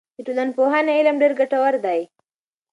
د 0.15 0.17
ټولنپوهنې 0.27 0.91
علم 0.99 1.15
ډېر 1.21 1.31
ګټور 1.39 1.73
دی. 1.85 1.99